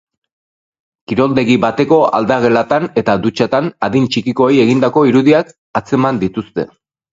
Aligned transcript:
Kiroldegi 1.11 1.57
bateko 1.65 1.99
aldagelatan 2.21 2.89
eta 3.03 3.15
dutxatan 3.27 3.71
adin 3.91 4.09
txikikoei 4.17 4.51
egindako 4.67 5.07
irudiak 5.13 5.55
atzeman 5.83 6.25
dituzte. 6.27 6.69